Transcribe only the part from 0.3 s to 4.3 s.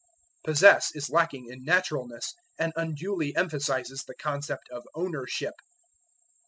Possess is lacking in naturalness and unduly emphasizes the